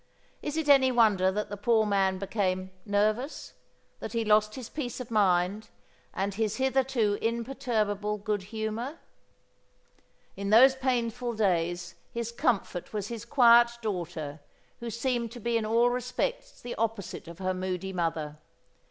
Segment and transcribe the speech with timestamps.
[0.41, 3.53] Is it any wonder that the poor man became "nervous"?
[3.99, 5.69] that he lost his peace of mind
[6.11, 8.97] and his hitherto imperturbable good humour?
[10.35, 14.39] In those painful days his comfort was his quiet daughter
[14.79, 18.39] who seemed to be in all respects the opposite of her moody mother.